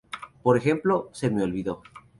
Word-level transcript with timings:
Por 0.41 0.57
ejemplo: 0.57 1.09
"me 1.11 1.15
se 1.15 1.27
olvidó". 1.27 1.83